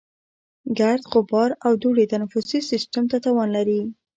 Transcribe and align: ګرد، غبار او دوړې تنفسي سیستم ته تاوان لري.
ګرد، 0.77 1.03
غبار 1.11 1.49
او 1.65 1.71
دوړې 1.81 2.05
تنفسي 2.13 2.59
سیستم 2.69 3.03
ته 3.11 3.17
تاوان 3.23 3.49
لري. 3.57 3.81